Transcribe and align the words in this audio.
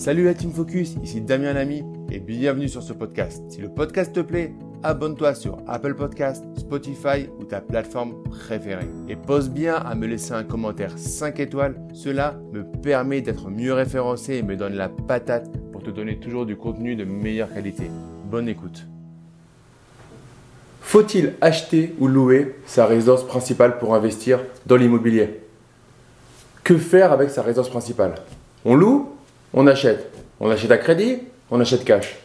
Salut 0.00 0.24
la 0.24 0.32
Team 0.32 0.50
Focus, 0.50 0.94
ici 1.02 1.20
Damien 1.20 1.52
Lamy 1.52 1.84
et 2.10 2.20
bienvenue 2.20 2.70
sur 2.70 2.82
ce 2.82 2.94
podcast. 2.94 3.42
Si 3.50 3.60
le 3.60 3.68
podcast 3.68 4.14
te 4.14 4.20
plaît, 4.20 4.54
abonne-toi 4.82 5.34
sur 5.34 5.58
Apple 5.68 5.94
Podcast, 5.94 6.42
Spotify 6.56 7.28
ou 7.38 7.44
ta 7.44 7.60
plateforme 7.60 8.14
préférée. 8.22 8.88
Et 9.10 9.16
pose 9.16 9.50
bien 9.50 9.74
à 9.74 9.94
me 9.94 10.06
laisser 10.06 10.32
un 10.32 10.42
commentaire 10.42 10.96
5 10.96 11.38
étoiles, 11.40 11.78
cela 11.92 12.40
me 12.50 12.64
permet 12.64 13.20
d'être 13.20 13.50
mieux 13.50 13.74
référencé 13.74 14.36
et 14.36 14.42
me 14.42 14.56
donne 14.56 14.72
la 14.72 14.88
patate 14.88 15.50
pour 15.70 15.82
te 15.82 15.90
donner 15.90 16.18
toujours 16.18 16.46
du 16.46 16.56
contenu 16.56 16.96
de 16.96 17.04
meilleure 17.04 17.52
qualité. 17.52 17.90
Bonne 18.24 18.48
écoute. 18.48 18.86
Faut-il 20.80 21.34
acheter 21.42 21.94
ou 21.98 22.08
louer 22.08 22.56
sa 22.64 22.86
résidence 22.86 23.26
principale 23.26 23.78
pour 23.78 23.94
investir 23.94 24.40
dans 24.64 24.76
l'immobilier? 24.76 25.40
Que 26.64 26.78
faire 26.78 27.12
avec 27.12 27.28
sa 27.28 27.42
résidence 27.42 27.68
principale? 27.68 28.14
On 28.64 28.74
loue? 28.74 29.09
On 29.52 29.66
achète 29.66 30.12
On 30.38 30.48
achète 30.48 30.70
à 30.70 30.78
crédit 30.78 31.18
On 31.50 31.60
achète 31.60 31.84
cash 31.84 32.16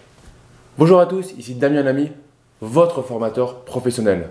Bonjour 0.78 1.00
à 1.00 1.08
tous, 1.08 1.34
ici 1.40 1.56
Damien 1.56 1.82
Lamy, 1.82 2.12
votre 2.62 3.02
formateur 3.02 3.62
professionnel. 3.62 4.28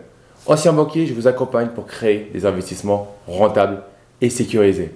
Ancien 0.46 0.72
banquier, 0.72 1.06
je 1.06 1.14
vous 1.14 1.26
accompagne 1.26 1.68
pour 1.68 1.86
créer 1.86 2.30
des 2.32 2.46
investissements 2.46 3.16
rentables 3.26 3.82
et 4.20 4.30
sécurisés. 4.30 4.92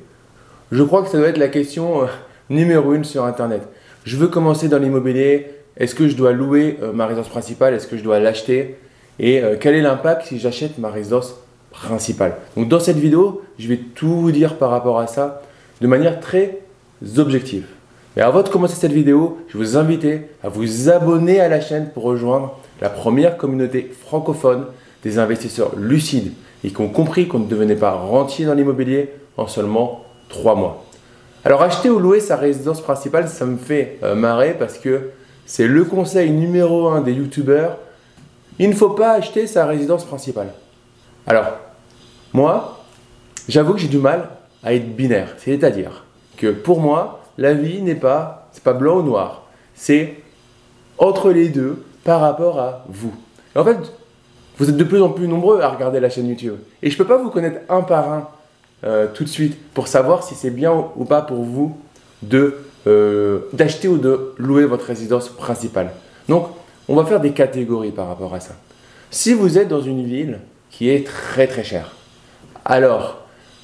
Je 0.70 0.82
crois 0.84 1.02
que 1.02 1.08
ça 1.08 1.18
doit 1.18 1.28
être 1.28 1.38
la 1.38 1.48
question 1.48 2.02
euh, 2.02 2.06
numéro 2.50 2.92
une 2.92 3.02
sur 3.02 3.24
Internet. 3.24 3.62
Je 4.04 4.16
veux 4.16 4.28
commencer 4.28 4.68
dans 4.68 4.78
l'immobilier. 4.78 5.46
Est-ce 5.76 5.94
que 5.94 6.06
je 6.06 6.14
dois 6.14 6.32
louer 6.32 6.78
euh, 6.82 6.92
ma 6.92 7.06
résidence 7.06 7.30
principale? 7.30 7.74
Est-ce 7.74 7.88
que 7.88 7.96
je 7.96 8.04
dois 8.04 8.20
l'acheter? 8.20 8.76
Et 9.18 9.42
euh, 9.42 9.56
quel 9.58 9.74
est 9.74 9.82
l'impact 9.82 10.26
si 10.26 10.38
j'achète 10.38 10.78
ma 10.78 10.90
résidence 10.90 11.34
principale? 11.72 12.36
Donc 12.56 12.68
dans 12.68 12.80
cette 12.80 12.98
vidéo, 12.98 13.42
je 13.58 13.66
vais 13.66 13.78
tout 13.78 14.20
vous 14.20 14.30
dire 14.30 14.56
par 14.56 14.70
rapport 14.70 15.00
à 15.00 15.08
ça 15.08 15.42
de 15.80 15.86
manière 15.88 16.20
très 16.20 16.58
objective. 17.16 17.64
Avant 18.20 18.42
de 18.42 18.48
commencer 18.48 18.74
cette 18.74 18.92
vidéo, 18.92 19.38
je 19.48 19.56
vous 19.56 19.76
invite 19.76 20.04
à 20.42 20.48
vous 20.48 20.90
abonner 20.90 21.38
à 21.38 21.48
la 21.48 21.60
chaîne 21.60 21.90
pour 21.90 22.02
rejoindre 22.02 22.58
la 22.80 22.90
première 22.90 23.36
communauté 23.36 23.92
francophone 24.06 24.66
des 25.04 25.20
investisseurs 25.20 25.76
lucides 25.76 26.32
et 26.64 26.70
qui 26.70 26.80
ont 26.80 26.88
compris 26.88 27.28
qu'on 27.28 27.38
ne 27.38 27.46
devenait 27.46 27.76
pas 27.76 27.92
rentier 27.92 28.44
dans 28.44 28.54
l'immobilier 28.54 29.10
en 29.36 29.46
seulement 29.46 30.04
3 30.30 30.56
mois. 30.56 30.84
Alors 31.44 31.62
acheter 31.62 31.90
ou 31.90 32.00
louer 32.00 32.18
sa 32.18 32.34
résidence 32.34 32.80
principale, 32.80 33.28
ça 33.28 33.46
me 33.46 33.56
fait 33.56 33.98
euh, 34.02 34.16
marrer 34.16 34.56
parce 34.58 34.78
que 34.78 35.10
c'est 35.46 35.68
le 35.68 35.84
conseil 35.84 36.32
numéro 36.32 36.88
1 36.88 37.02
des 37.02 37.12
youtubeurs. 37.12 37.78
Il 38.58 38.68
ne 38.68 38.74
faut 38.74 38.90
pas 38.90 39.12
acheter 39.12 39.46
sa 39.46 39.64
résidence 39.64 40.04
principale. 40.04 40.52
Alors, 41.24 41.46
moi, 42.32 42.84
j'avoue 43.48 43.74
que 43.74 43.78
j'ai 43.78 43.86
du 43.86 43.98
mal 43.98 44.28
à 44.64 44.74
être 44.74 44.96
binaire. 44.96 45.36
C'est-à-dire 45.38 46.04
que 46.36 46.48
pour 46.48 46.80
moi, 46.80 47.17
la 47.38 47.54
vie 47.54 47.80
n'est 47.80 47.94
pas, 47.94 48.48
c'est 48.52 48.62
pas 48.62 48.74
blanc 48.74 48.98
ou 48.98 49.02
noir. 49.02 49.44
C'est 49.74 50.16
entre 50.98 51.30
les 51.30 51.48
deux 51.48 51.84
par 52.04 52.20
rapport 52.20 52.58
à 52.58 52.84
vous. 52.88 53.14
en 53.54 53.64
fait, 53.64 53.78
vous 54.58 54.68
êtes 54.68 54.76
de 54.76 54.84
plus 54.84 55.00
en 55.00 55.10
plus 55.10 55.28
nombreux 55.28 55.60
à 55.60 55.68
regarder 55.68 56.00
la 56.00 56.10
chaîne 56.10 56.28
YouTube. 56.28 56.56
Et 56.82 56.90
je 56.90 56.94
ne 56.94 56.98
peux 56.98 57.06
pas 57.06 57.16
vous 57.16 57.30
connaître 57.30 57.60
un 57.68 57.82
par 57.82 58.12
un 58.12 58.28
euh, 58.84 59.06
tout 59.12 59.24
de 59.24 59.28
suite 59.28 59.56
pour 59.72 59.86
savoir 59.86 60.24
si 60.24 60.34
c'est 60.34 60.50
bien 60.50 60.72
ou 60.96 61.04
pas 61.04 61.22
pour 61.22 61.44
vous 61.44 61.76
de 62.22 62.56
euh, 62.86 63.40
d'acheter 63.52 63.86
ou 63.86 63.98
de 63.98 64.34
louer 64.38 64.64
votre 64.64 64.86
résidence 64.86 65.28
principale. 65.28 65.90
Donc, 66.28 66.48
on 66.88 66.96
va 66.96 67.04
faire 67.04 67.20
des 67.20 67.32
catégories 67.32 67.92
par 67.92 68.08
rapport 68.08 68.34
à 68.34 68.40
ça. 68.40 68.54
Si 69.10 69.32
vous 69.32 69.58
êtes 69.58 69.68
dans 69.68 69.80
une 69.80 70.04
ville 70.04 70.40
qui 70.70 70.90
est 70.90 71.06
très 71.06 71.46
très 71.46 71.64
chère, 71.64 71.94
alors, 72.64 73.18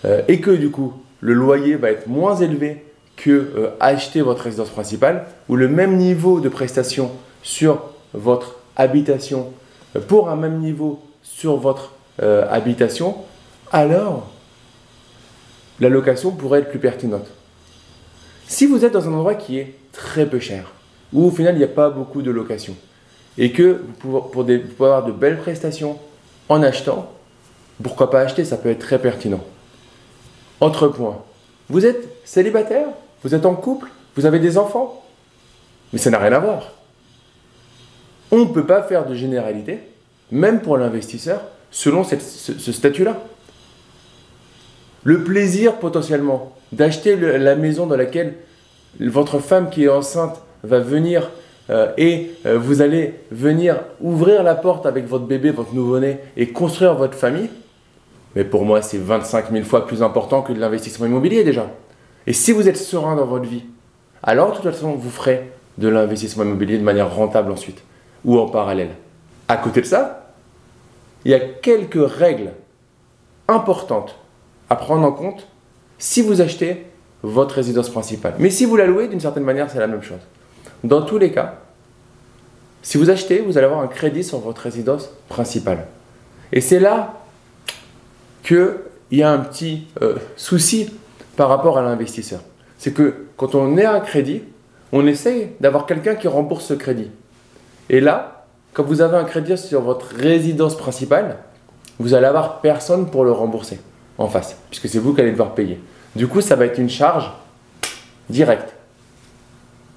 euh, 0.04 0.22
et 0.28 0.40
que 0.40 0.50
du 0.50 0.70
coup, 0.70 0.92
le 1.20 1.34
loyer 1.34 1.74
va 1.76 1.90
être 1.90 2.06
moins 2.06 2.36
élevé 2.36 2.84
que 3.16 3.30
euh, 3.30 3.70
acheter 3.80 4.22
votre 4.22 4.42
résidence 4.42 4.70
principale, 4.70 5.26
ou 5.48 5.56
le 5.56 5.68
même 5.68 5.96
niveau 5.96 6.40
de 6.40 6.48
prestation 6.48 7.10
sur 7.42 7.82
votre 8.12 8.56
habitation 8.76 9.52
euh, 9.96 10.00
pour 10.00 10.28
un 10.28 10.36
même 10.36 10.58
niveau 10.58 11.02
sur 11.22 11.56
votre 11.56 11.92
euh, 12.22 12.46
habitation, 12.50 13.16
alors 13.72 14.30
la 15.80 15.88
location 15.88 16.30
pourrait 16.30 16.60
être 16.60 16.70
plus 16.70 16.78
pertinente. 16.78 17.26
Si 18.46 18.66
vous 18.66 18.84
êtes 18.84 18.92
dans 18.92 19.08
un 19.08 19.12
endroit 19.12 19.34
qui 19.34 19.58
est 19.58 19.74
très 19.92 20.26
peu 20.26 20.38
cher, 20.38 20.72
où 21.12 21.26
au 21.26 21.30
final 21.30 21.54
il 21.54 21.58
n'y 21.58 21.64
a 21.64 21.68
pas 21.68 21.90
beaucoup 21.90 22.22
de 22.22 22.30
location, 22.30 22.76
et 23.36 23.50
que 23.50 23.80
vous 24.02 24.20
pouvez, 24.20 24.62
avoir 24.78 25.04
de 25.04 25.12
belles 25.12 25.38
prestations 25.38 25.98
en 26.48 26.62
achetant, 26.62 27.10
pourquoi 27.82 28.10
pas 28.10 28.20
acheter 28.20 28.44
Ça 28.44 28.56
peut 28.56 28.70
être 28.70 28.78
très 28.78 29.00
pertinent. 29.00 29.42
Autre 30.60 30.86
point, 30.88 31.22
vous 31.68 31.84
êtes 31.84 32.08
célibataire? 32.24 32.86
Vous 33.24 33.34
êtes 33.34 33.46
en 33.46 33.54
couple 33.54 33.88
Vous 34.16 34.26
avez 34.26 34.38
des 34.38 34.58
enfants 34.58 35.02
Mais 35.92 35.98
ça 35.98 36.10
n'a 36.10 36.18
rien 36.18 36.32
à 36.32 36.38
voir. 36.38 36.72
On 38.30 38.40
ne 38.40 38.52
peut 38.52 38.66
pas 38.66 38.82
faire 38.82 39.06
de 39.06 39.14
généralité, 39.14 39.80
même 40.30 40.60
pour 40.60 40.76
l'investisseur, 40.76 41.40
selon 41.70 42.04
ce, 42.04 42.72
statut-là. 42.72 43.18
Le 45.02 45.24
plaisir 45.24 45.76
potentiellement 45.76 46.54
d'acheter 46.72 47.16
la 47.16 47.56
maison 47.56 47.86
dans 47.86 47.96
laquelle 47.96 48.34
votre 49.00 49.38
femme 49.38 49.70
qui 49.70 49.84
est 49.84 49.88
enceinte 49.88 50.40
va 50.62 50.80
venir 50.80 51.30
euh, 51.70 51.92
et 51.96 52.32
euh, 52.46 52.58
vous 52.58 52.82
allez 52.82 53.14
venir 53.30 53.80
ouvrir 54.00 54.42
la 54.42 54.54
porte 54.54 54.86
avec 54.86 55.06
votre 55.06 55.24
bébé, 55.24 55.50
votre 55.50 55.74
nouveau-né 55.74 56.18
et 56.36 56.48
construire 56.48 56.94
votre 56.94 57.14
famille, 57.14 57.48
mais 58.34 58.44
pour 58.44 58.64
moi, 58.64 58.82
c'est 58.82 58.98
25 58.98 59.50
000 59.52 59.64
fois 59.64 59.86
plus 59.86 60.02
important 60.02 60.42
que 60.42 60.52
l'investissement 60.52 61.06
immobilier 61.06 61.44
déjà. 61.44 61.66
Et 62.26 62.32
si 62.32 62.52
vous 62.52 62.68
êtes 62.68 62.76
serein 62.76 63.16
dans 63.16 63.26
votre 63.26 63.46
vie, 63.46 63.64
alors 64.22 64.50
de 64.50 64.56
toute 64.56 64.64
façon, 64.64 64.92
vous 64.92 65.10
ferez 65.10 65.52
de 65.78 65.88
l'investissement 65.88 66.44
immobilier 66.44 66.78
de 66.78 66.82
manière 66.84 67.14
rentable 67.14 67.52
ensuite, 67.52 67.82
ou 68.24 68.38
en 68.38 68.48
parallèle. 68.48 68.90
À 69.48 69.56
côté 69.56 69.80
de 69.80 69.86
ça, 69.86 70.32
il 71.24 71.30
y 71.30 71.34
a 71.34 71.40
quelques 71.40 72.10
règles 72.10 72.52
importantes 73.48 74.16
à 74.70 74.76
prendre 74.76 75.06
en 75.06 75.12
compte 75.12 75.46
si 75.98 76.22
vous 76.22 76.40
achetez 76.40 76.86
votre 77.22 77.54
résidence 77.54 77.90
principale. 77.90 78.34
Mais 78.38 78.50
si 78.50 78.64
vous 78.64 78.76
la 78.76 78.86
louez, 78.86 79.08
d'une 79.08 79.20
certaine 79.20 79.44
manière, 79.44 79.70
c'est 79.70 79.78
la 79.78 79.86
même 79.86 80.02
chose. 80.02 80.20
Dans 80.82 81.02
tous 81.02 81.18
les 81.18 81.32
cas, 81.32 81.60
si 82.82 82.98
vous 82.98 83.08
achetez, 83.08 83.40
vous 83.40 83.56
allez 83.56 83.66
avoir 83.66 83.80
un 83.80 83.86
crédit 83.86 84.22
sur 84.22 84.38
votre 84.38 84.60
résidence 84.60 85.10
principale. 85.28 85.86
Et 86.52 86.60
c'est 86.60 86.78
là 86.78 87.14
qu'il 88.42 88.76
y 89.10 89.22
a 89.22 89.32
un 89.32 89.38
petit 89.38 89.86
euh, 90.02 90.16
souci 90.36 90.90
par 91.36 91.48
rapport 91.48 91.78
à 91.78 91.82
l'investisseur. 91.82 92.40
C'est 92.78 92.92
que 92.92 93.26
quand 93.36 93.54
on 93.54 93.76
est 93.76 93.84
à 93.84 93.94
un 93.94 94.00
crédit, 94.00 94.42
on 94.92 95.06
essaye 95.06 95.50
d'avoir 95.60 95.86
quelqu'un 95.86 96.14
qui 96.14 96.28
rembourse 96.28 96.66
ce 96.66 96.74
crédit. 96.74 97.10
Et 97.90 98.00
là, 98.00 98.46
quand 98.72 98.84
vous 98.84 99.00
avez 99.00 99.16
un 99.16 99.24
crédit 99.24 99.56
sur 99.56 99.80
votre 99.82 100.14
résidence 100.14 100.76
principale, 100.76 101.38
vous 101.98 102.14
allez 102.14 102.26
avoir 102.26 102.60
personne 102.60 103.10
pour 103.10 103.24
le 103.24 103.32
rembourser 103.32 103.80
en 104.18 104.28
face, 104.28 104.56
puisque 104.70 104.88
c'est 104.88 104.98
vous 104.98 105.14
qui 105.14 105.20
allez 105.20 105.32
devoir 105.32 105.54
payer. 105.54 105.80
Du 106.16 106.26
coup, 106.26 106.40
ça 106.40 106.56
va 106.56 106.66
être 106.66 106.78
une 106.78 106.88
charge 106.90 107.32
directe. 108.28 108.74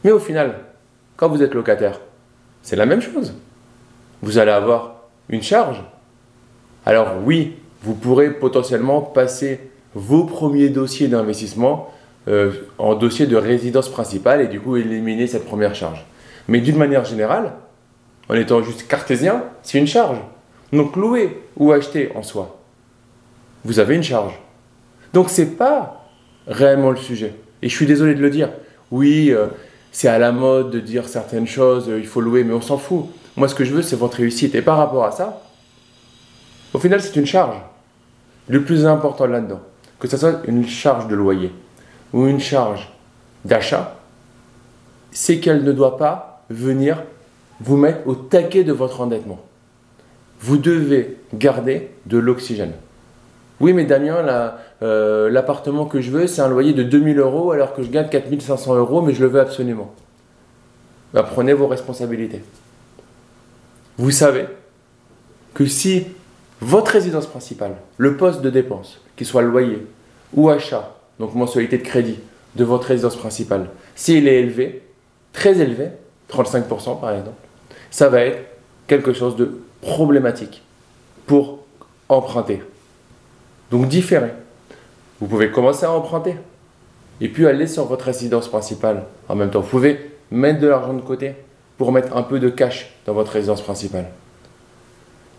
Mais 0.04 0.12
au 0.12 0.19
final, 0.19 0.56
quand 1.16 1.30
vous 1.30 1.42
êtes 1.42 1.54
locataire, 1.54 2.00
c'est 2.62 2.75
la 2.75 2.86
même 2.86 3.02
chose. 3.02 3.34
Vous 4.22 4.38
allez 4.38 4.52
avoir 4.52 4.96
une 5.30 5.42
charge. 5.42 5.84
Alors 6.86 7.16
oui, 7.24 7.56
vous 7.81 7.96
pourrez 7.96 8.31
potentiellement 8.31 9.02
passer 9.02 9.72
vos 9.96 10.25
premiers 10.25 10.70
dossiers 10.70 11.08
d'investissement 11.08 11.92
euh, 12.28 12.52
en 12.78 12.96
dossier 12.96 13.25
de 13.25 13.36
résidence 13.36 13.90
principale 13.90 14.42
et 14.42 14.48
du 14.48 14.59
coup 14.59 14.78
éliminer 14.78 15.28
cette 15.28 15.46
première 15.46 15.75
charge. 15.75 16.06
Mais 16.48 16.59
d'une 16.59 16.78
manière 16.78 17.06
générale, 17.06 17.53
en 18.30 18.36
étant 18.36 18.62
juste 18.62 18.88
cartésien, 18.88 19.44
c'est 19.64 19.78
une 19.78 19.88
charge. 19.88 20.18
Donc 20.74 20.96
louer 20.96 21.42
ou 21.56 21.72
acheter 21.72 22.12
en 22.16 22.24
soi, 22.24 22.59
vous 23.64 23.80
avez 23.80 23.96
une 23.96 24.03
charge. 24.03 24.34
Donc 25.14 25.30
c'est 25.30 25.58
pas 25.58 26.06
réellement 26.48 26.92
le 26.92 26.98
sujet. 26.98 27.34
Et 27.62 27.69
je 27.69 27.75
suis 27.75 27.86
désolé 27.86 28.14
de 28.14 28.22
le 28.22 28.30
dire. 28.30 28.50
Oui, 28.92 29.31
euh, 29.31 29.48
c'est 29.92 30.07
à 30.07 30.19
la 30.19 30.31
mode 30.31 30.69
de 30.69 30.80
dire 30.80 31.07
certaines 31.07 31.48
choses, 31.48 31.90
euh, 31.90 32.00
il 32.00 32.06
faut 32.06 32.22
louer, 32.22 32.44
mais 32.44 32.54
on 32.54 32.62
s'en 32.62 32.78
fout. 32.78 33.06
Moi, 33.36 33.48
ce 33.48 33.56
que 33.56 33.63
je 33.63 33.74
veux, 33.74 33.81
c'est 33.81 33.95
votre 33.95 34.18
réussite. 34.18 34.56
Et 34.56 34.62
par 34.62 34.78
rapport 34.78 35.06
à 35.06 35.12
ça, 35.12 35.42
au 36.74 36.80
final, 36.80 37.01
c'est 37.01 37.16
une 37.16 37.25
charge. 37.25 37.56
Le 38.48 38.63
plus 38.63 38.86
important 38.86 39.25
là-dedans, 39.25 39.62
que 39.99 40.07
ce 40.07 40.17
soit 40.17 40.41
une 40.45 40.67
charge 40.67 41.07
de 41.07 41.15
loyer 41.15 41.51
ou 42.13 42.27
une 42.27 42.39
charge 42.39 42.91
d'achat, 43.45 43.95
c'est 45.11 45.39
qu'elle 45.39 45.63
ne 45.63 45.71
doit 45.71 45.97
pas 45.97 46.44
venir 46.49 47.03
vous 47.59 47.77
mettre 47.77 48.07
au 48.07 48.15
taquet 48.15 48.63
de 48.63 48.73
votre 48.73 49.01
endettement. 49.01 49.39
Vous 50.39 50.57
devez 50.57 51.17
garder 51.33 51.89
de 52.05 52.17
l'oxygène. 52.17 52.73
Oui, 53.59 53.73
mais 53.73 53.85
Damien, 53.85 54.53
euh, 54.83 55.29
l'appartement 55.29 55.85
que 55.85 55.99
je 55.99 56.11
veux, 56.11 56.27
c'est 56.27 56.41
un 56.41 56.47
loyer 56.47 56.73
de 56.73 56.83
2000 56.83 57.17
euros 57.17 57.51
alors 57.51 57.73
que 57.73 57.81
je 57.81 57.89
gagne 57.89 58.07
4500 58.07 58.75
euros, 58.75 59.01
mais 59.01 59.13
je 59.13 59.21
le 59.21 59.29
veux 59.29 59.39
absolument. 59.39 59.94
Bah, 61.13 61.23
prenez 61.23 61.53
vos 61.53 61.67
responsabilités. 61.67 62.44
Vous 63.97 64.11
savez 64.11 64.45
que 65.55 65.65
si 65.65 66.05
votre 66.61 66.91
résidence 66.91 67.25
principale, 67.25 67.73
le 67.97 68.15
poste 68.15 68.41
de 68.41 68.51
dépense, 68.51 69.01
qu'il 69.18 69.28
soit 69.28 69.42
loyer 69.42 69.86
ou 70.34 70.50
achat, 70.50 70.96
donc 71.19 71.36
mensualité 71.36 71.78
de 71.78 71.84
crédit, 71.84 72.19
de 72.56 72.64
votre 72.64 72.88
résidence 72.88 73.18
principale. 73.18 73.69
S'il 73.96 74.28
est 74.28 74.40
élevé, 74.40 74.84
très 75.34 75.60
élevé, 75.60 75.90
35% 76.31 77.02
par 77.02 77.12
exemple, 77.12 77.38
ça 77.92 78.08
va 78.08 78.22
être 78.22 78.40
quelque 78.88 79.14
chose 79.14 79.36
de 79.36 79.60
problématique 79.81 80.64
pour 81.25 81.60
emprunter. 82.08 82.62
Donc 83.72 83.88
différer. 83.88 84.31
Vous 85.19 85.28
pouvez 85.28 85.52
commencer 85.52 85.86
à 85.86 85.92
emprunter 85.92 86.36
et 87.19 87.30
puis 87.30 87.48
aller 87.48 87.68
sur 87.68 87.86
votre 87.86 88.06
résidence 88.06 88.48
principale 88.48 89.04
en 89.28 89.36
même 89.36 89.50
temps. 89.50 89.62
Vous 89.62 89.69
pouvez 89.69 90.12
mettre 90.31 90.60
de 90.60 90.68
l'argent 90.68 90.94
de 90.94 91.02
côté 91.02 91.34
pour 91.78 91.92
mettre 91.92 92.16
un 92.16 92.24
peu 92.24 92.40
de 92.40 92.50
cash 92.50 92.94
dans 93.06 93.14
votre 93.14 93.31
résidence 93.31 93.62
principale. 93.62 94.06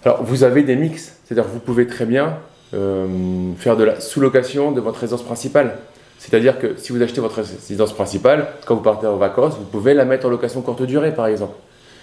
Alors 0.04 0.22
vous 0.22 0.44
avez 0.44 0.62
des 0.62 0.76
mix, 0.76 1.16
c'est-à-dire 1.24 1.48
vous 1.48 1.60
pouvez 1.60 1.86
très 1.86 2.06
bien 2.06 2.38
faire 2.70 3.76
de 3.76 3.84
la 3.84 4.00
sous-location 4.00 4.72
de 4.72 4.80
votre 4.80 5.00
résidence 5.00 5.22
principale. 5.22 5.78
C'est-à-dire 6.18 6.58
que 6.58 6.76
si 6.76 6.92
vous 6.92 7.00
achetez 7.00 7.20
votre 7.20 7.36
résidence 7.36 7.92
principale, 7.92 8.48
quand 8.66 8.74
vous 8.74 8.82
partez 8.82 9.06
en 9.06 9.16
vacances, 9.16 9.54
vous 9.56 9.64
pouvez 9.64 9.94
la 9.94 10.04
mettre 10.04 10.26
en 10.26 10.30
location 10.30 10.62
courte 10.62 10.82
durée 10.82 11.14
par 11.14 11.26
exemple. 11.26 11.54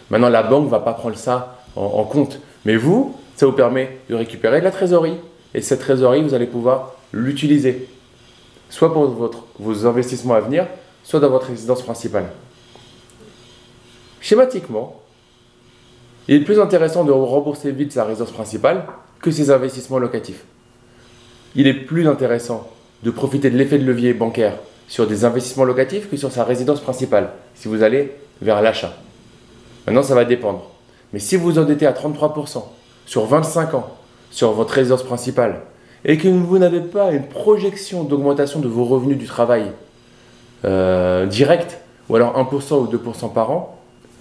Maintenant 0.10 0.30
la 0.30 0.44
banque 0.44 0.66
ne 0.66 0.70
va 0.70 0.80
pas 0.80 0.94
prendre 0.94 1.18
ça 1.18 1.58
en 1.76 2.04
compte. 2.06 2.40
Mais 2.64 2.78
vous, 2.78 3.16
ça 3.36 3.46
vous 3.46 3.52
permet 3.52 3.98
de 4.10 4.16
récupérer 4.16 4.60
de 4.60 4.64
la 4.64 4.72
trésorerie. 4.72 5.18
Et 5.54 5.62
cette 5.62 5.82
trésorerie, 5.82 6.22
vous 6.22 6.34
allez 6.34 6.48
pouvoir 6.48 6.94
l'utiliser, 7.14 7.88
soit 8.70 8.92
pour 8.92 9.32
vos 9.60 9.86
investissements 9.86 10.34
à 10.34 10.40
venir, 10.40 10.66
soit 11.04 11.20
dans 11.20 11.30
votre 11.30 11.48
résidence 11.48 11.82
principale. 11.82 12.26
Schématiquement, 14.20 15.02
il 16.28 16.42
est 16.42 16.46
plus 16.46 16.60
intéressant 16.60 17.04
de 17.04 17.12
rembourser 17.12 17.72
vite 17.72 17.92
sa 17.92 18.06
résidence 18.06 18.32
principale 18.32 18.86
que 19.22 19.30
ses 19.30 19.52
investissements 19.52 20.00
locatifs. 20.00 20.44
Il 21.56 21.68
est 21.68 21.74
plus 21.74 22.08
intéressant 22.08 22.70
de 23.04 23.12
profiter 23.12 23.50
de 23.50 23.58
l'effet 23.58 23.78
de 23.78 23.86
levier 23.86 24.14
bancaire 24.14 24.58
sur 24.88 25.08
des 25.08 25.26
investissements 25.26 25.64
locatifs 25.64 26.10
que 26.10 26.18
sur 26.18 26.32
sa 26.32 26.44
résidence 26.44 26.82
principale, 26.82 27.30
si 27.56 27.68
vous 27.68 27.82
allez 27.82 28.12
vers 28.42 28.62
l'achat. 28.62 28.94
Maintenant, 29.88 30.04
ça 30.04 30.16
va 30.16 30.26
dépendre. 30.26 30.70
Mais 31.14 31.20
si 31.20 31.38
vous 31.38 31.60
endettez 31.60 31.86
à 31.86 31.92
33% 31.92 32.64
sur 33.06 33.26
25 33.26 33.74
ans 33.74 33.96
sur 34.32 34.52
votre 34.52 34.74
résidence 34.74 35.04
principale 35.04 35.62
et 36.04 36.18
que 36.18 36.28
vous 36.28 36.58
n'avez 36.58 36.82
pas 36.82 37.12
une 37.12 37.28
projection 37.28 38.04
d'augmentation 38.04 38.60
de 38.60 38.68
vos 38.68 38.84
revenus 38.84 39.18
du 39.18 39.26
travail 39.26 39.72
euh, 40.66 41.26
direct, 41.26 41.80
ou 42.10 42.16
alors 42.16 42.38
1% 42.38 42.74
ou 42.74 42.88
2% 42.88 43.34
par 43.34 43.52
an, 43.52 43.80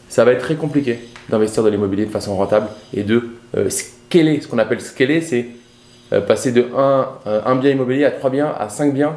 ça 0.09 0.25
va 0.25 0.33
être 0.33 0.43
très 0.43 0.55
compliqué 0.55 1.01
d'investir 1.29 1.63
dans 1.63 1.71
l'immobilier 1.71 2.07
de 2.07 2.11
façon 2.11 2.37
rentable 2.37 2.69
et 2.93 3.03
de 3.03 3.31
euh, 3.57 3.69
scaler. 3.71 4.41
Ce 4.41 4.49
qu'on 4.49 4.59
appelle 4.59 4.81
scaler, 4.81 5.21
c'est 5.21 5.49
passer 6.27 6.53
de 6.53 6.67
1, 6.77 7.09
un 7.47 7.55
bien 7.57 7.71
immobilier 7.71 8.05
à 8.05 8.11
3 8.11 8.31
biens, 8.31 8.53
à 8.59 8.69
5 8.69 8.95
biens, 8.95 9.17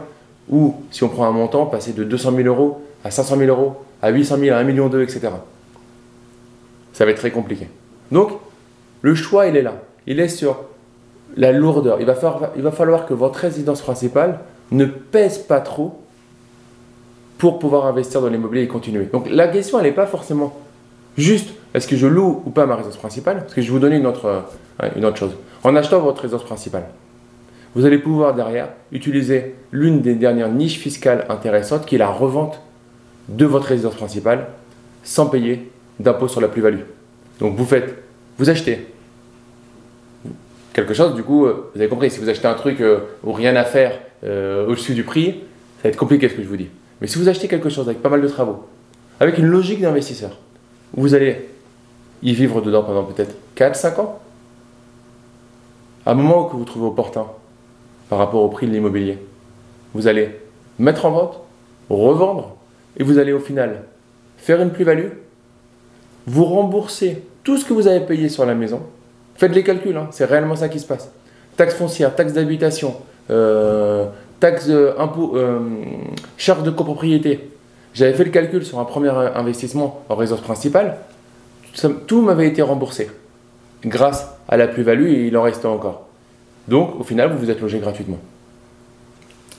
ou 0.49 0.75
si 0.91 1.03
on 1.03 1.09
prend 1.09 1.25
un 1.25 1.31
montant, 1.31 1.65
passer 1.65 1.93
de 1.93 2.03
200 2.03 2.31
000 2.35 2.47
euros 2.47 2.81
à 3.03 3.11
500 3.11 3.37
000 3.37 3.49
euros, 3.49 3.77
à 4.01 4.09
800 4.09 4.37
000, 4.37 4.55
à 4.55 4.59
1 4.59 4.63
million 4.63 4.89
d'euros, 4.89 5.03
etc. 5.03 5.29
Ça 6.93 7.05
va 7.05 7.11
être 7.11 7.17
très 7.17 7.31
compliqué. 7.31 7.67
Donc, 8.11 8.31
le 9.01 9.15
choix, 9.15 9.47
il 9.47 9.55
est 9.55 9.61
là. 9.61 9.75
Il 10.05 10.19
est 10.19 10.29
sur 10.29 10.65
la 11.35 11.51
lourdeur. 11.51 11.97
Il 11.99 12.05
va, 12.05 12.15
falloir, 12.15 12.51
il 12.55 12.61
va 12.61 12.71
falloir 12.71 13.05
que 13.05 13.13
votre 13.13 13.39
résidence 13.39 13.81
principale 13.81 14.39
ne 14.71 14.85
pèse 14.85 15.37
pas 15.37 15.61
trop 15.61 16.01
pour 17.37 17.59
pouvoir 17.59 17.85
investir 17.85 18.21
dans 18.21 18.29
l'immobilier 18.29 18.63
et 18.63 18.67
continuer. 18.67 19.05
Donc 19.05 19.29
la 19.29 19.47
question, 19.47 19.79
elle 19.79 19.85
n'est 19.85 19.91
pas 19.91 20.07
forcément 20.07 20.57
juste 21.17 21.49
est-ce 21.73 21.87
que 21.87 21.95
je 21.95 22.07
loue 22.07 22.41
ou 22.45 22.49
pas 22.49 22.65
ma 22.65 22.75
résidence 22.75 22.97
principale? 22.97 23.41
Parce 23.41 23.53
que 23.53 23.61
je 23.61 23.67
vais 23.67 23.73
vous 23.73 23.79
donner 23.79 23.97
une 23.97 24.07
autre, 24.07 24.25
euh, 24.81 24.89
une 24.95 25.05
autre 25.05 25.17
chose. 25.17 25.35
En 25.67 25.75
achetant 25.75 25.99
votre 25.99 26.21
résidence 26.21 26.45
principale, 26.45 26.85
vous 27.75 27.85
allez 27.85 27.97
pouvoir 27.97 28.33
derrière 28.33 28.69
utiliser 28.93 29.53
l'une 29.73 29.99
des 29.99 30.15
dernières 30.15 30.47
niches 30.47 30.77
fiscales 30.79 31.25
intéressantes 31.27 31.85
qui 31.85 31.95
est 31.95 31.97
la 31.97 32.07
revente 32.07 32.61
de 33.27 33.45
votre 33.45 33.65
résidence 33.65 33.95
principale 33.95 34.47
sans 35.03 35.25
payer 35.25 35.69
d'impôt 35.99 36.29
sur 36.29 36.39
la 36.39 36.47
plus-value. 36.47 36.83
Donc 37.41 37.57
vous 37.57 37.65
faites, 37.65 38.01
vous 38.37 38.49
achetez 38.49 38.87
quelque 40.71 40.93
chose, 40.93 41.15
du 41.15 41.23
coup, 41.23 41.45
euh, 41.45 41.69
vous 41.75 41.81
avez 41.81 41.89
compris, 41.89 42.11
si 42.11 42.21
vous 42.21 42.29
achetez 42.29 42.47
un 42.47 42.53
truc 42.53 42.79
euh, 42.79 42.99
ou 43.25 43.33
rien 43.33 43.57
à 43.57 43.65
faire 43.65 43.99
euh, 44.23 44.67
au-dessus 44.67 44.93
du 44.93 45.03
prix, 45.03 45.41
ça 45.79 45.83
va 45.83 45.89
être 45.89 45.97
compliqué 45.97 46.29
ce 46.29 46.35
que 46.35 46.43
je 46.43 46.47
vous 46.47 46.55
dis. 46.55 46.69
Mais 47.01 47.07
si 47.07 47.19
vous 47.19 47.27
achetez 47.27 47.49
quelque 47.49 47.67
chose 47.67 47.89
avec 47.89 48.01
pas 48.01 48.07
mal 48.07 48.21
de 48.21 48.27
travaux, 48.29 48.65
avec 49.19 49.37
une 49.37 49.47
logique 49.47 49.81
d'investisseur, 49.81 50.37
vous 50.93 51.13
allez 51.13 51.49
y 52.23 52.33
vivre 52.33 52.61
dedans 52.61 52.83
pendant 52.83 53.03
peut-être 53.03 53.35
4-5 53.57 53.99
ans, 53.99 54.21
à 56.07 56.11
un 56.11 56.13
moment 56.13 56.45
que 56.45 56.55
vous 56.55 56.63
trouvez 56.63 56.85
opportun 56.85 57.25
par 58.07 58.19
rapport 58.19 58.41
au 58.41 58.47
prix 58.47 58.65
de 58.65 58.71
l'immobilier, 58.71 59.17
vous 59.93 60.07
allez 60.07 60.39
mettre 60.79 61.05
en 61.05 61.11
vente, 61.11 61.41
revendre, 61.89 62.55
et 62.95 63.03
vous 63.03 63.17
allez 63.17 63.33
au 63.33 63.39
final 63.39 63.83
faire 64.37 64.61
une 64.61 64.71
plus-value, 64.71 65.09
vous 66.25 66.45
rembourser 66.45 67.23
tout 67.43 67.57
ce 67.57 67.65
que 67.65 67.73
vous 67.73 67.87
avez 67.87 67.99
payé 67.99 68.29
sur 68.29 68.45
la 68.45 68.55
maison, 68.55 68.81
Faites 69.35 69.53
les 69.53 69.63
calculs, 69.63 69.95
hein. 69.95 70.07
c'est 70.11 70.25
réellement 70.25 70.55
ça 70.55 70.67
qui 70.67 70.79
se 70.79 70.87
passe. 70.87 71.11
Taxe 71.57 71.75
foncière, 71.75 72.15
taxe 72.15 72.33
d'habitation, 72.33 72.95
euh, 73.29 74.07
taxe 74.39 74.67
euh, 74.69 74.93
impôt, 74.97 75.35
euh, 75.35 75.59
de 76.63 76.69
copropriété. 76.71 77.51
J'avais 77.93 78.13
fait 78.13 78.23
le 78.23 78.31
calcul 78.31 78.65
sur 78.65 78.79
un 78.79 78.85
premier 78.85 79.09
investissement 79.09 80.03
en 80.09 80.15
résidence 80.15 80.41
principale. 80.41 80.97
tout 82.07 82.21
m'avait 82.21 82.47
été 82.47 82.63
remboursé 82.63 83.09
grâce 83.85 84.27
à 84.47 84.57
la 84.57 84.67
plus-value 84.67 85.07
et 85.07 85.27
il 85.27 85.37
en 85.37 85.41
restait 85.41 85.67
encore. 85.67 86.07
Donc 86.67 86.99
au 86.99 87.03
final, 87.03 87.31
vous 87.31 87.37
vous 87.37 87.49
êtes 87.49 87.61
logé 87.61 87.79
gratuitement. 87.79 88.19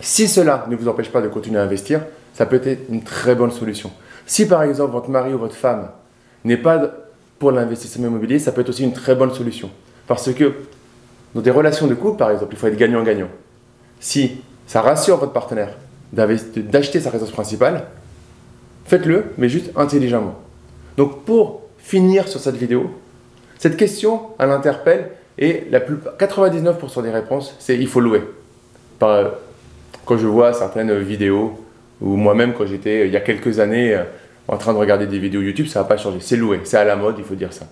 Si 0.01 0.29
cela 0.29 0.67
ne 0.69 0.77
vous 0.77 0.89
empêche 0.89 1.11
pas 1.11 1.21
de 1.21 1.29
continuer 1.29 1.59
à 1.59 1.63
investir, 1.63 2.03
ça 2.35 2.47
peut 2.47 2.61
être 2.65 2.89
une 2.89 3.03
très 3.03 3.35
bonne 3.35 3.51
solution. 3.51 3.91
Si 4.27 4.47
par 4.47 4.63
exemple 4.63 4.93
votre 4.93 5.11
mari 5.11 5.35
ou 5.35 5.39
votre 5.39 5.57
femme 5.57 5.89
n'est 6.45 6.57
pas 6.57 6.91
pour 7.39 7.51
l'investissement 7.53 8.09
immobilier, 8.09 8.39
ça 8.39 8.53
peut 8.53 8.61
être 8.61 8.69
aussi 8.69 8.85
une 8.85 8.93
très 8.93 9.15
bonne 9.15 9.33
solution. 9.33 9.71
Parce 10.07 10.33
que 10.33 10.55
dans 11.35 11.41
des 11.41 11.51
relations 11.51 11.87
de 11.87 11.95
couple, 11.95 12.19
par 12.19 12.31
exemple, 12.31 12.55
il 12.55 12.59
faut 12.59 12.67
être 12.67 12.77
gagnant-gagnant. 12.77 13.29
Si 14.01 14.43
ça 14.67 14.83
rassure 14.83 15.17
votre 15.17 15.33
partenaire 15.33 15.75
d'acheter 16.13 17.01
sa 17.01 17.11
résidence 17.11 17.33
principale, 17.33 17.85
faites-le, 18.87 19.33
mais 19.37 19.49
juste 19.49 19.71
intelligemment. 19.77 20.35
Donc 20.97 21.25
pour 21.25 21.63
finir 21.79 22.29
sur 22.29 22.41
cette 22.41 22.57
vidéo, 22.57 22.91
cette 23.59 23.77
question, 23.77 24.23
elle 24.39 24.51
interpelle 24.51 25.11
et 25.37 25.65
la 25.71 25.81
plus, 25.81 25.97
99% 26.19 27.03
des 27.03 27.11
réponses, 27.11 27.55
c'est 27.59 27.77
il 27.77 27.87
faut 27.87 28.01
louer. 28.01 28.23
quand 28.99 30.17
je 30.17 30.27
vois 30.27 30.53
certaines 30.53 30.97
vidéos, 30.99 31.59
ou 32.01 32.17
moi-même 32.17 32.55
quand 32.55 32.67
j'étais 32.67 33.07
il 33.07 33.13
y 33.13 33.17
a 33.17 33.21
quelques 33.21 33.59
années 33.59 34.01
en 34.49 34.57
train 34.57 34.73
de 34.73 34.79
regarder 34.79 35.07
des 35.07 35.19
vidéos 35.19 35.43
YouTube, 35.43 35.67
ça 35.67 35.83
va 35.83 35.89
pas 35.89 35.97
changer. 35.97 36.19
C'est 36.21 36.37
loué, 36.37 36.61
c'est 36.65 36.79
à 36.79 36.85
la 36.85 36.97
mode, 36.97 37.17
il 37.19 37.25
faut 37.25 37.35
dire 37.35 37.53
ça. 37.53 37.67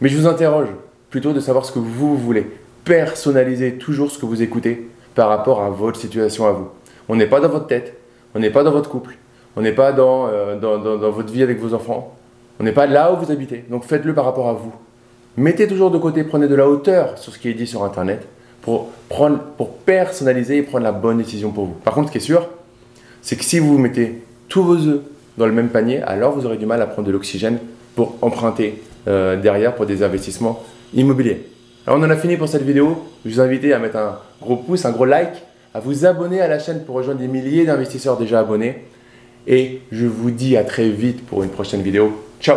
Mais 0.00 0.08
je 0.08 0.16
vous 0.16 0.26
interroge 0.26 0.68
plutôt 1.10 1.32
de 1.32 1.40
savoir 1.40 1.64
ce 1.64 1.72
que 1.72 1.78
vous 1.78 2.16
voulez. 2.16 2.46
Personnaliser 2.84 3.74
toujours 3.74 4.10
ce 4.10 4.18
que 4.18 4.26
vous 4.26 4.42
écoutez 4.42 4.88
par 5.14 5.28
rapport 5.28 5.62
à 5.62 5.70
votre 5.70 6.00
situation 6.00 6.46
à 6.46 6.52
vous. 6.52 6.68
On 7.08 7.16
n'est 7.16 7.26
pas 7.26 7.40
dans 7.40 7.48
votre 7.48 7.66
tête, 7.66 7.96
on 8.34 8.40
n'est 8.40 8.50
pas 8.50 8.64
dans 8.64 8.72
votre 8.72 8.90
couple, 8.90 9.16
on 9.56 9.60
n'est 9.60 9.72
pas 9.72 9.92
dans, 9.92 10.26
euh, 10.26 10.58
dans, 10.58 10.78
dans, 10.78 11.10
votre 11.10 11.32
vie 11.32 11.42
avec 11.42 11.60
vos 11.60 11.74
enfants, 11.74 12.16
on 12.58 12.64
n'est 12.64 12.72
pas 12.72 12.86
là 12.86 13.12
où 13.12 13.16
vous 13.16 13.30
habitez. 13.30 13.64
Donc 13.68 13.84
faites-le 13.84 14.14
par 14.14 14.24
rapport 14.24 14.48
à 14.48 14.54
vous. 14.54 14.72
Mettez 15.36 15.66
toujours 15.66 15.90
de 15.90 15.98
côté, 15.98 16.22
prenez 16.22 16.46
de 16.46 16.54
la 16.54 16.68
hauteur 16.68 17.18
sur 17.18 17.32
ce 17.32 17.38
qui 17.38 17.48
est 17.48 17.54
dit 17.54 17.66
sur 17.66 17.82
Internet 17.82 18.26
pour, 18.62 18.90
prendre, 19.08 19.38
pour 19.56 19.70
personnaliser 19.78 20.58
et 20.58 20.62
prendre 20.62 20.84
la 20.84 20.92
bonne 20.92 21.18
décision 21.18 21.50
pour 21.50 21.66
vous. 21.66 21.74
Par 21.84 21.94
contre, 21.94 22.08
ce 22.08 22.12
qui 22.12 22.18
est 22.18 22.20
sûr, 22.20 22.48
c'est 23.20 23.36
que 23.36 23.44
si 23.44 23.58
vous 23.58 23.76
mettez 23.76 24.22
tous 24.48 24.62
vos 24.62 24.76
œufs 24.76 25.00
dans 25.36 25.46
le 25.46 25.52
même 25.52 25.70
panier, 25.70 26.02
alors 26.02 26.32
vous 26.32 26.46
aurez 26.46 26.56
du 26.56 26.66
mal 26.66 26.80
à 26.80 26.86
prendre 26.86 27.08
de 27.08 27.12
l'oxygène 27.12 27.58
pour 27.96 28.16
emprunter 28.22 28.82
euh, 29.08 29.40
derrière 29.40 29.74
pour 29.74 29.86
des 29.86 30.02
investissements 30.02 30.62
immobiliers. 30.94 31.46
Alors 31.86 31.98
on 31.98 32.02
en 32.02 32.10
a 32.10 32.16
fini 32.16 32.36
pour 32.36 32.48
cette 32.48 32.62
vidéo. 32.62 33.04
Je 33.26 33.34
vous 33.34 33.40
invite 33.40 33.64
à 33.72 33.78
mettre 33.78 33.96
un 33.96 34.18
gros 34.40 34.56
pouce, 34.56 34.84
un 34.84 34.92
gros 34.92 35.04
like, 35.04 35.42
à 35.74 35.80
vous 35.80 36.06
abonner 36.06 36.40
à 36.40 36.48
la 36.48 36.58
chaîne 36.58 36.84
pour 36.84 36.94
rejoindre 36.94 37.20
des 37.20 37.28
milliers 37.28 37.66
d'investisseurs 37.66 38.16
déjà 38.16 38.40
abonnés. 38.40 38.84
Et 39.46 39.82
je 39.90 40.06
vous 40.06 40.30
dis 40.30 40.56
à 40.56 40.64
très 40.64 40.88
vite 40.88 41.26
pour 41.26 41.42
une 41.42 41.50
prochaine 41.50 41.82
vidéo. 41.82 42.12
Ciao 42.40 42.56